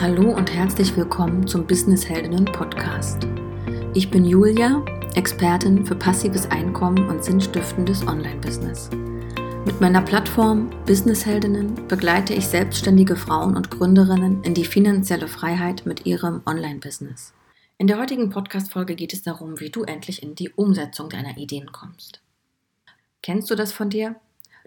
Hallo 0.00 0.30
und 0.30 0.54
herzlich 0.54 0.96
willkommen 0.96 1.48
zum 1.48 1.66
Business 1.66 2.08
Heldinnen 2.08 2.44
Podcast. 2.44 3.26
Ich 3.94 4.08
bin 4.08 4.24
Julia, 4.24 4.84
Expertin 5.16 5.84
für 5.84 5.96
passives 5.96 6.48
Einkommen 6.52 7.08
und 7.08 7.24
sinnstiftendes 7.24 8.06
Online-Business. 8.06 8.90
Mit 9.64 9.80
meiner 9.80 10.00
Plattform 10.00 10.70
Business 10.86 11.26
Heldinnen 11.26 11.88
begleite 11.88 12.32
ich 12.32 12.46
selbstständige 12.46 13.16
Frauen 13.16 13.56
und 13.56 13.72
Gründerinnen 13.72 14.44
in 14.44 14.54
die 14.54 14.66
finanzielle 14.66 15.26
Freiheit 15.26 15.84
mit 15.84 16.06
ihrem 16.06 16.42
Online-Business. 16.46 17.34
In 17.76 17.88
der 17.88 17.98
heutigen 17.98 18.30
Podcast-Folge 18.30 18.94
geht 18.94 19.12
es 19.12 19.22
darum, 19.22 19.58
wie 19.58 19.70
du 19.70 19.82
endlich 19.82 20.22
in 20.22 20.36
die 20.36 20.50
Umsetzung 20.50 21.08
deiner 21.08 21.36
Ideen 21.38 21.72
kommst. 21.72 22.20
Kennst 23.20 23.50
du 23.50 23.56
das 23.56 23.72
von 23.72 23.90
dir? 23.90 24.14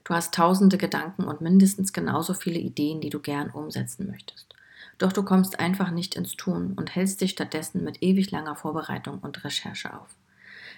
Du 0.03 0.13
hast 0.13 0.33
tausende 0.33 0.77
Gedanken 0.77 1.23
und 1.23 1.39
mindestens 1.39 1.93
genauso 1.93 2.33
viele 2.33 2.59
Ideen, 2.59 2.99
die 2.99 3.09
du 3.09 3.21
gern 3.21 3.49
umsetzen 3.49 4.07
möchtest. 4.11 4.53
Doch 5.01 5.11
du 5.11 5.23
kommst 5.23 5.59
einfach 5.59 5.89
nicht 5.89 6.13
ins 6.13 6.37
Tun 6.37 6.73
und 6.75 6.95
hältst 6.95 7.21
dich 7.21 7.31
stattdessen 7.31 7.83
mit 7.83 8.03
ewig 8.03 8.29
langer 8.29 8.55
Vorbereitung 8.55 9.17
und 9.17 9.43
Recherche 9.43 9.91
auf. 9.99 10.15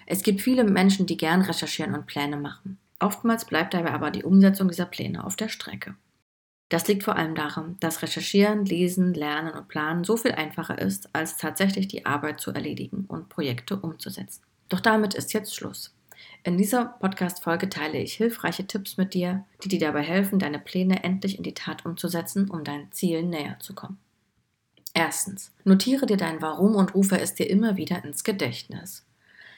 Es 0.06 0.22
gibt 0.22 0.40
viele 0.40 0.64
Menschen, 0.64 1.04
die 1.04 1.18
gern 1.18 1.42
recherchieren 1.42 1.94
und 1.94 2.06
Pläne 2.06 2.38
machen. 2.38 2.78
Oftmals 3.00 3.44
bleibt 3.44 3.74
dabei 3.74 3.92
aber 3.92 4.10
die 4.10 4.24
Umsetzung 4.24 4.68
dieser 4.68 4.86
Pläne 4.86 5.24
auf 5.24 5.36
der 5.36 5.50
Strecke. 5.50 5.94
Das 6.70 6.88
liegt 6.88 7.02
vor 7.02 7.16
allem 7.16 7.34
daran, 7.34 7.76
dass 7.80 8.00
Recherchieren, 8.00 8.64
Lesen, 8.64 9.12
Lernen 9.12 9.52
und 9.52 9.68
Planen 9.68 10.04
so 10.04 10.16
viel 10.16 10.32
einfacher 10.32 10.78
ist, 10.78 11.14
als 11.14 11.36
tatsächlich 11.36 11.88
die 11.88 12.06
Arbeit 12.06 12.40
zu 12.40 12.50
erledigen 12.50 13.04
und 13.06 13.28
Projekte 13.28 13.76
umzusetzen. 13.76 14.42
Doch 14.70 14.80
damit 14.80 15.12
ist 15.12 15.34
jetzt 15.34 15.54
Schluss. 15.54 15.94
In 16.44 16.56
dieser 16.56 16.86
Podcast-Folge 16.86 17.68
teile 17.68 17.98
ich 17.98 18.14
hilfreiche 18.14 18.66
Tipps 18.66 18.96
mit 18.96 19.12
dir, 19.12 19.44
die 19.62 19.68
dir 19.68 19.80
dabei 19.80 20.02
helfen, 20.02 20.38
deine 20.38 20.58
Pläne 20.58 21.04
endlich 21.04 21.36
in 21.36 21.44
die 21.44 21.52
Tat 21.52 21.84
umzusetzen, 21.84 22.48
um 22.48 22.64
deinen 22.64 22.90
Zielen 22.90 23.28
näher 23.28 23.58
zu 23.60 23.74
kommen. 23.74 23.98
Erstens, 24.94 25.52
notiere 25.64 26.06
dir 26.06 26.16
dein 26.16 26.40
Warum 26.40 26.76
und 26.76 26.94
rufe 26.94 27.20
es 27.20 27.34
dir 27.34 27.50
immer 27.50 27.76
wieder 27.76 28.04
ins 28.04 28.22
Gedächtnis. 28.22 29.04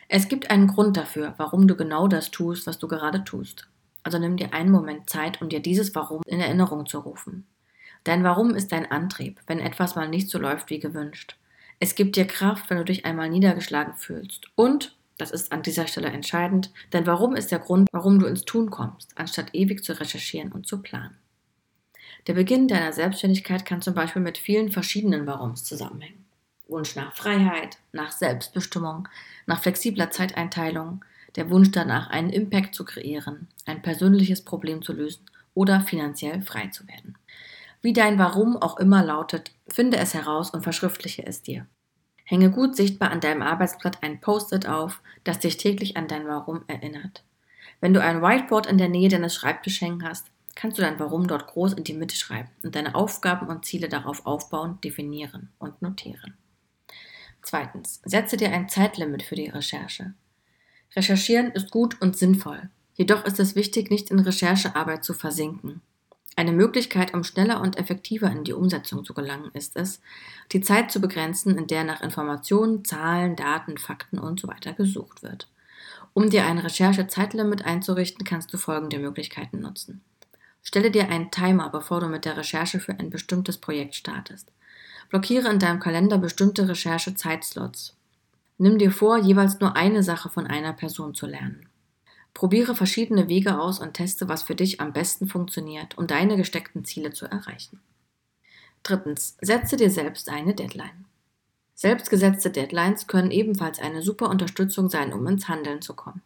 Es 0.09 0.29
gibt 0.29 0.51
einen 0.51 0.67
Grund 0.67 0.97
dafür, 0.97 1.35
warum 1.37 1.69
du 1.69 1.77
genau 1.77 2.09
das 2.09 2.31
tust, 2.31 2.67
was 2.67 2.79
du 2.79 2.89
gerade 2.89 3.23
tust. 3.23 3.69
Also 4.03 4.19
nimm 4.19 4.39
dir 4.39 4.55
einen 4.55 4.71
Moment 4.71 5.11
Zeit, 5.11 5.43
um 5.43 5.51
dir 5.51 5.61
dieses 5.61 5.95
Warum 5.95 6.23
in 6.27 6.41
Erinnerung 6.41 6.87
zu 6.87 7.01
rufen. 7.01 7.47
Dein 8.05 8.25
Warum 8.25 8.55
ist 8.55 8.73
dein 8.73 8.91
Antrieb, 8.91 9.41
wenn 9.47 9.59
etwas 9.59 9.95
mal 9.95 10.09
nicht 10.09 10.31
so 10.31 10.39
läuft 10.39 10.71
wie 10.71 10.79
gewünscht. 10.79 11.37
Es 11.81 11.95
gibt 11.95 12.17
dir 12.17 12.27
Kraft, 12.27 12.71
wenn 12.71 12.79
du 12.79 12.85
dich 12.85 13.05
einmal 13.05 13.29
niedergeschlagen 13.29 13.95
fühlst. 13.95 14.47
Und, 14.55 14.97
das 15.19 15.33
ist 15.33 15.53
an 15.53 15.63
dieser 15.63 15.87
Stelle 15.87 16.09
entscheidend, 16.09 16.73
dein 16.91 17.07
Warum 17.07 17.37
ist 17.37 17.51
der 17.51 17.59
Grund, 17.59 17.89
warum 17.93 18.21
du 18.21 18.27
ins 18.27 18.45
Tun 18.47 18.71
kommst, 18.71 19.11
anstatt 19.17 19.55
ewig 19.55 19.85
zu 19.85 19.99
recherchieren 19.99 20.53
und 20.53 20.67
zu 20.67 20.81
planen. 20.81 21.19
Der 22.27 22.35
Beginn 22.35 22.67
deiner 22.67 22.93
Selbstständigkeit 22.93 23.65
kann 23.65 23.83
zum 23.83 23.95
Beispiel 23.95 24.23
mit 24.23 24.37
vielen 24.37 24.73
verschiedenen 24.73 25.27
Warums 25.27 25.63
zusammenhängen. 25.65 26.25
Wunsch 26.67 26.97
nach 26.97 27.15
Freiheit, 27.15 27.79
nach 27.93 28.11
Selbstbestimmung, 28.11 29.09
nach 29.47 29.63
flexibler 29.63 30.11
Zeiteinteilung, 30.11 31.05
der 31.37 31.51
Wunsch 31.51 31.71
danach, 31.71 32.11
einen 32.11 32.31
Impact 32.31 32.75
zu 32.75 32.85
kreieren, 32.85 33.47
ein 33.65 33.83
persönliches 33.83 34.43
Problem 34.43 34.83
zu 34.83 34.93
lösen 34.93 35.25
oder 35.55 35.81
finanziell 35.81 36.43
frei 36.43 36.67
zu 36.69 36.89
werden. 36.89 37.17
Wie 37.83 37.93
dein 37.93 38.19
Warum 38.19 38.57
auch 38.57 38.79
immer 38.79 39.05
lautet, 39.05 39.53
finde 39.69 39.99
es 39.99 40.13
heraus 40.15 40.51
und 40.51 40.63
verschriftliche 40.63 41.25
es 41.25 41.43
dir. 41.43 41.67
Hänge 42.25 42.51
gut 42.51 42.75
sichtbar 42.75 43.13
an 43.13 43.21
deinem 43.21 43.43
Arbeitsblatt 43.43 44.03
ein 44.03 44.21
Post-it 44.21 44.69
auf, 44.69 45.01
das 45.23 45.39
dich 45.39 45.59
täglich 45.59 45.97
an 45.97 46.09
dein 46.09 46.27
Warum 46.27 46.65
erinnert. 46.67 47.23
Wenn 47.81 47.95
du 47.95 48.03
ein 48.03 48.23
Whiteboard 48.23 48.67
in 48.67 48.79
der 48.79 48.89
Nähe 48.89 49.09
deines 49.09 49.35
Schreibtisches 49.35 49.83
hängen 49.83 50.03
hast, 50.03 50.33
kannst 50.57 50.79
du 50.79 50.83
dein 50.83 50.99
Warum 50.99 51.29
dort 51.29 51.47
groß 51.47 51.75
in 51.75 51.85
die 51.85 51.95
Mitte 51.95 52.17
schreiben 52.17 52.51
und 52.65 52.75
deine 52.75 52.97
Aufgaben 52.97 53.47
und 53.47 53.65
Ziele 53.65 53.89
darauf 53.89 54.27
aufbauen, 54.27 54.81
definieren 54.83 55.53
und 55.59 55.81
notieren. 55.81 56.35
Zweitens, 57.43 58.01
setze 58.05 58.37
dir 58.37 58.51
ein 58.51 58.69
Zeitlimit 58.69 59.23
für 59.23 59.37
die 59.37 59.49
Recherche. 59.49 60.15
Recherchieren 60.97 61.53
ist 61.53 61.71
gut 61.71 62.01
und 62.01 62.17
sinnvoll. 62.17 62.71
Jedoch 62.95 63.25
ist 63.25 63.39
es 63.39 63.55
wichtig, 63.55 63.91
nicht 63.91 64.11
in 64.11 64.19
Recherchearbeit 64.19 65.05
zu 65.05 65.15
versinken. 65.15 65.83
Eine 66.35 66.53
Möglichkeit, 66.53 67.15
um 67.15 67.25
schneller 67.25 67.61
und 67.61 67.79
effektiver 67.79 68.31
in 68.31 68.45
die 68.45 68.53
Umsetzung 68.53 69.05
zu 69.05 69.15
gelangen, 69.15 69.51
ist 69.55 69.77
es, 69.77 70.01
die 70.53 70.61
Zeit 70.61 70.91
zu 70.91 71.01
begrenzen, 71.01 71.57
in 71.57 71.67
der 71.67 71.85
nach 71.85 72.03
Informationen, 72.03 72.85
Zahlen, 72.85 73.37
Daten, 73.37 73.79
Fakten 73.79 74.19
usw. 74.19 74.53
So 74.63 74.75
gesucht 74.75 75.23
wird. 75.23 75.49
Um 76.13 76.29
dir 76.29 76.47
ein 76.47 76.59
Recherche-Zeitlimit 76.59 77.65
einzurichten, 77.65 78.25
kannst 78.25 78.53
du 78.53 78.59
folgende 78.59 78.99
Möglichkeiten 78.99 79.61
nutzen. 79.61 80.03
Stelle 80.67 80.91
dir 80.91 81.09
einen 81.09 81.31
Timer, 81.31 81.71
bevor 81.71 82.01
du 82.01 82.09
mit 82.09 82.25
der 82.25 82.37
Recherche 82.37 82.81
für 82.81 82.99
ein 82.99 83.09
bestimmtes 83.09 83.57
Projekt 83.57 83.95
startest. 83.95 84.51
Blockiere 85.11 85.49
in 85.49 85.61
deinem 85.61 85.79
Kalender 85.79 86.19
bestimmte 86.19 86.69
Recherche-Zeitslots. 86.69 87.95
Nimm 88.59 88.77
dir 88.77 88.91
vor, 88.91 89.17
jeweils 89.17 89.61
nur 89.61 89.77
eine 89.77 90.03
Sache 90.03 90.29
von 90.29 90.45
einer 90.45 90.73
Person 90.73 91.15
zu 91.15 91.27
lernen. 91.27 91.69
Probiere 92.35 92.75
verschiedene 92.75 93.29
Wege 93.29 93.61
aus 93.61 93.79
und 93.79 93.95
teste, 93.95 94.29
was 94.29 94.43
für 94.43 94.57
dich 94.57 94.81
am 94.81 94.93
besten 94.93 95.29
funktioniert, 95.29 95.97
um 95.99 96.09
deine 96.09 96.37
gesteckten 96.37 96.85
Ziele 96.85 97.13
zu 97.13 97.27
erreichen. 97.27 97.81
Drittens, 98.83 99.37
setze 99.41 99.77
dir 99.77 99.93
selbst 99.93 100.29
eine 100.29 100.53
Deadline. 100.53 101.05
Selbstgesetzte 101.77 102.51
Deadlines 102.51 103.07
können 103.07 103.31
ebenfalls 103.31 103.79
eine 103.79 104.03
super 104.03 104.29
Unterstützung 104.31 104.91
sein, 104.91 105.13
um 105.13 105.25
ins 105.29 105.47
Handeln 105.47 105.81
zu 105.81 105.95
kommen. 105.95 106.23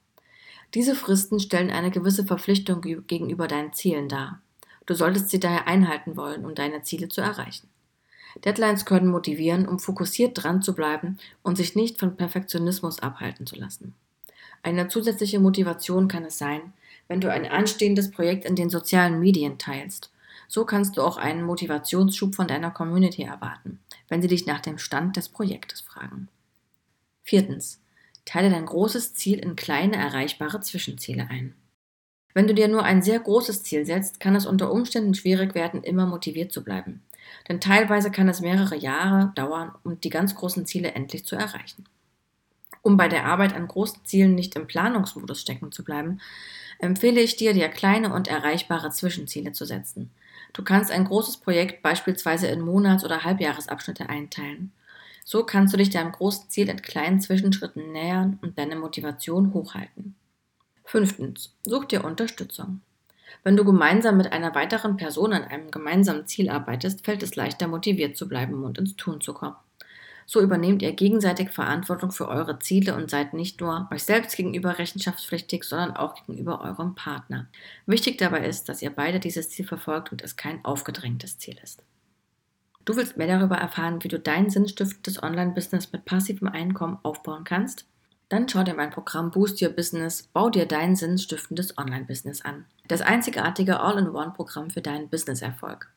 Diese 0.74 0.94
Fristen 0.94 1.40
stellen 1.40 1.70
eine 1.70 1.90
gewisse 1.90 2.24
Verpflichtung 2.24 2.80
gegenüber 2.80 3.48
deinen 3.48 3.72
Zielen 3.72 4.08
dar. 4.08 4.40
Du 4.86 4.94
solltest 4.94 5.30
sie 5.30 5.40
daher 5.40 5.66
einhalten 5.66 6.16
wollen, 6.16 6.44
um 6.44 6.54
deine 6.54 6.82
Ziele 6.82 7.08
zu 7.08 7.20
erreichen. 7.20 7.68
Deadlines 8.44 8.84
können 8.84 9.08
motivieren, 9.08 9.66
um 9.66 9.78
fokussiert 9.80 10.42
dran 10.42 10.62
zu 10.62 10.74
bleiben 10.74 11.18
und 11.42 11.56
sich 11.56 11.74
nicht 11.74 11.98
von 11.98 12.16
Perfektionismus 12.16 13.00
abhalten 13.00 13.46
zu 13.46 13.56
lassen. 13.56 13.94
Eine 14.62 14.88
zusätzliche 14.88 15.40
Motivation 15.40 16.06
kann 16.06 16.24
es 16.24 16.38
sein, 16.38 16.72
wenn 17.08 17.20
du 17.20 17.30
ein 17.30 17.46
anstehendes 17.46 18.10
Projekt 18.10 18.44
in 18.44 18.54
den 18.54 18.70
sozialen 18.70 19.18
Medien 19.18 19.58
teilst. 19.58 20.10
So 20.48 20.64
kannst 20.64 20.96
du 20.96 21.02
auch 21.02 21.16
einen 21.16 21.42
Motivationsschub 21.42 22.34
von 22.34 22.46
deiner 22.46 22.70
Community 22.70 23.22
erwarten, 23.22 23.80
wenn 24.08 24.22
sie 24.22 24.28
dich 24.28 24.46
nach 24.46 24.60
dem 24.60 24.78
Stand 24.78 25.16
des 25.16 25.28
Projektes 25.28 25.80
fragen. 25.80 26.28
Viertens. 27.22 27.80
Teile 28.24 28.50
dein 28.50 28.66
großes 28.66 29.14
Ziel 29.14 29.38
in 29.38 29.56
kleine 29.56 29.96
erreichbare 29.96 30.60
Zwischenziele 30.60 31.28
ein. 31.28 31.54
Wenn 32.32 32.46
du 32.46 32.54
dir 32.54 32.68
nur 32.68 32.84
ein 32.84 33.02
sehr 33.02 33.18
großes 33.18 33.62
Ziel 33.64 33.84
setzt, 33.84 34.20
kann 34.20 34.36
es 34.36 34.46
unter 34.46 34.70
Umständen 34.70 35.14
schwierig 35.14 35.54
werden, 35.54 35.82
immer 35.82 36.06
motiviert 36.06 36.52
zu 36.52 36.62
bleiben. 36.62 37.02
Denn 37.48 37.60
teilweise 37.60 38.10
kann 38.10 38.28
es 38.28 38.40
mehrere 38.40 38.76
Jahre 38.76 39.32
dauern, 39.34 39.72
um 39.82 40.00
die 40.00 40.10
ganz 40.10 40.34
großen 40.34 40.66
Ziele 40.66 40.92
endlich 40.92 41.24
zu 41.24 41.36
erreichen. 41.36 41.84
Um 42.82 42.96
bei 42.96 43.08
der 43.08 43.26
Arbeit 43.26 43.54
an 43.54 43.68
großen 43.68 44.04
Zielen 44.04 44.34
nicht 44.34 44.56
im 44.56 44.66
Planungsmodus 44.66 45.40
stecken 45.40 45.72
zu 45.72 45.84
bleiben, 45.84 46.20
empfehle 46.78 47.20
ich 47.20 47.36
dir, 47.36 47.52
dir 47.52 47.68
kleine 47.68 48.12
und 48.12 48.28
erreichbare 48.28 48.90
Zwischenziele 48.90 49.52
zu 49.52 49.66
setzen. 49.66 50.10
Du 50.52 50.62
kannst 50.62 50.90
ein 50.90 51.04
großes 51.04 51.38
Projekt 51.38 51.82
beispielsweise 51.82 52.46
in 52.46 52.60
Monats- 52.60 53.04
oder 53.04 53.24
Halbjahresabschnitte 53.24 54.08
einteilen. 54.08 54.72
So 55.30 55.44
kannst 55.44 55.72
du 55.72 55.78
dich 55.78 55.90
deinem 55.90 56.10
großen 56.10 56.50
Ziel 56.50 56.68
in 56.68 56.82
kleinen 56.82 57.20
Zwischenschritten 57.20 57.92
nähern 57.92 58.40
und 58.42 58.58
deine 58.58 58.74
Motivation 58.74 59.54
hochhalten. 59.54 60.16
Fünftens. 60.84 61.54
Such 61.62 61.84
dir 61.84 62.04
Unterstützung. 62.04 62.80
Wenn 63.44 63.56
du 63.56 63.64
gemeinsam 63.64 64.16
mit 64.16 64.32
einer 64.32 64.56
weiteren 64.56 64.96
Person 64.96 65.32
an 65.32 65.44
einem 65.44 65.70
gemeinsamen 65.70 66.26
Ziel 66.26 66.50
arbeitest, 66.50 67.04
fällt 67.04 67.22
es 67.22 67.36
leichter, 67.36 67.68
motiviert 67.68 68.16
zu 68.16 68.26
bleiben 68.26 68.64
und 68.64 68.78
ins 68.78 68.96
Tun 68.96 69.20
zu 69.20 69.32
kommen. 69.32 69.54
So 70.26 70.40
übernehmt 70.40 70.82
ihr 70.82 70.94
gegenseitig 70.94 71.50
Verantwortung 71.50 72.10
für 72.10 72.26
eure 72.26 72.58
Ziele 72.58 72.96
und 72.96 73.08
seid 73.08 73.32
nicht 73.32 73.60
nur 73.60 73.88
euch 73.92 74.02
selbst 74.02 74.36
gegenüber 74.36 74.78
rechenschaftspflichtig, 74.80 75.62
sondern 75.62 75.94
auch 75.94 76.16
gegenüber 76.16 76.60
eurem 76.60 76.96
Partner. 76.96 77.46
Wichtig 77.86 78.18
dabei 78.18 78.48
ist, 78.48 78.68
dass 78.68 78.82
ihr 78.82 78.90
beide 78.90 79.20
dieses 79.20 79.48
Ziel 79.48 79.64
verfolgt 79.64 80.10
und 80.10 80.22
es 80.22 80.34
kein 80.34 80.64
aufgedrängtes 80.64 81.38
Ziel 81.38 81.56
ist. 81.62 81.84
Du 82.84 82.96
willst 82.96 83.16
mehr 83.16 83.26
darüber 83.26 83.56
erfahren, 83.56 84.02
wie 84.02 84.08
du 84.08 84.18
dein 84.18 84.48
sinnstiftendes 84.48 85.22
Online-Business 85.22 85.92
mit 85.92 86.06
passivem 86.06 86.48
Einkommen 86.48 86.98
aufbauen 87.02 87.44
kannst? 87.44 87.86
Dann 88.30 88.48
schau 88.48 88.62
dir 88.62 88.74
mein 88.74 88.90
Programm 88.90 89.30
Boost 89.30 89.60
Your 89.60 89.70
Business, 89.70 90.28
bau 90.32 90.50
dir 90.50 90.66
dein 90.66 90.96
sinnstiftendes 90.96 91.76
Online-Business 91.76 92.42
an. 92.42 92.64
Das 92.88 93.02
einzigartige 93.02 93.80
All-in-One-Programm 93.80 94.70
für 94.70 94.80
deinen 94.80 95.08
Business-Erfolg. 95.08 95.90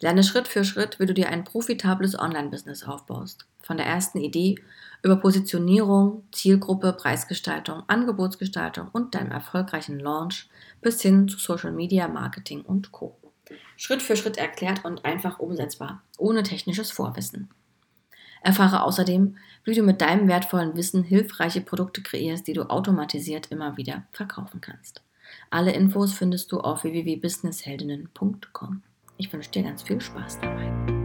Lerne 0.00 0.24
Schritt 0.24 0.46
für 0.46 0.64
Schritt, 0.64 1.00
wie 1.00 1.06
du 1.06 1.14
dir 1.14 1.30
ein 1.30 1.44
profitables 1.44 2.18
Online-Business 2.18 2.84
aufbaust. 2.84 3.46
Von 3.62 3.78
der 3.78 3.86
ersten 3.86 4.18
Idee 4.18 4.56
über 5.02 5.16
Positionierung, 5.16 6.24
Zielgruppe, 6.32 6.92
Preisgestaltung, 6.92 7.82
Angebotsgestaltung 7.86 8.88
und 8.92 9.14
deinem 9.14 9.30
erfolgreichen 9.30 9.98
Launch 9.98 10.50
bis 10.82 11.00
hin 11.00 11.28
zu 11.28 11.38
Social 11.38 11.72
Media 11.72 12.08
Marketing 12.08 12.62
und 12.62 12.92
Co. 12.92 13.16
Schritt 13.76 14.02
für 14.02 14.16
Schritt 14.16 14.36
erklärt 14.36 14.84
und 14.84 15.04
einfach 15.04 15.38
umsetzbar, 15.38 16.02
ohne 16.18 16.42
technisches 16.42 16.90
Vorwissen. 16.90 17.50
Erfahre 18.42 18.82
außerdem, 18.84 19.36
wie 19.64 19.74
du 19.74 19.82
mit 19.82 20.00
deinem 20.00 20.28
wertvollen 20.28 20.76
Wissen 20.76 21.02
hilfreiche 21.02 21.60
Produkte 21.60 22.02
kreierst, 22.02 22.46
die 22.46 22.52
du 22.52 22.70
automatisiert 22.70 23.50
immer 23.50 23.76
wieder 23.76 24.04
verkaufen 24.12 24.60
kannst. 24.60 25.02
Alle 25.50 25.72
Infos 25.72 26.12
findest 26.12 26.52
du 26.52 26.60
auf 26.60 26.84
www.businessheldinnen.com. 26.84 28.82
Ich 29.16 29.32
wünsche 29.32 29.50
dir 29.50 29.62
ganz 29.64 29.82
viel 29.82 30.00
Spaß 30.00 30.40
dabei. 30.40 30.95